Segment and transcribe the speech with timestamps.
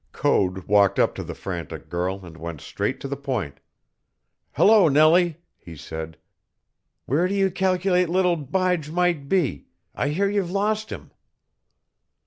[0.13, 3.59] Code walked up to the frantic girl and went straight to the point.
[4.53, 6.17] "Hello, Nellie!" he said.
[7.05, 9.67] "Where do you cal'late little Bige might be?
[9.93, 11.11] I hear you've lost him."